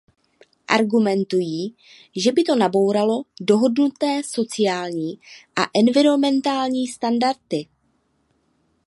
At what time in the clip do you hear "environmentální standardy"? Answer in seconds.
5.79-7.65